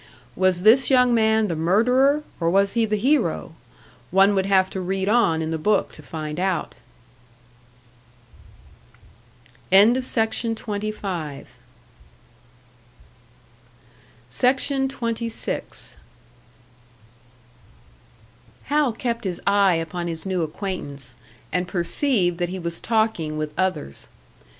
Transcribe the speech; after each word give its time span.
Was 0.35 0.61
this 0.63 0.89
young 0.89 1.13
man 1.13 1.47
the 1.47 1.55
murderer, 1.55 2.23
or 2.39 2.49
was 2.49 2.73
he 2.73 2.85
the 2.85 2.95
hero? 2.95 3.53
One 4.09 4.33
would 4.33 4.47
have 4.47 4.67
to 4.71 4.81
read 4.81 5.07
on 5.07 5.43
in 5.43 5.51
the 5.51 5.59
book 5.59 5.91
to 5.91 6.01
find 6.01 6.39
out! 6.39 6.73
SECTION 9.71 10.55
26. 10.55 11.47
Hal 18.63 18.93
kept 18.93 19.23
his 19.25 19.39
eye 19.45 19.75
upon 19.75 20.07
his 20.07 20.25
new 20.25 20.41
acquaintance, 20.41 21.15
and 21.53 21.67
perceived 21.67 22.39
that 22.39 22.49
he 22.49 22.57
was 22.57 22.79
talking 22.79 23.37
with 23.37 23.53
others. 23.55 24.09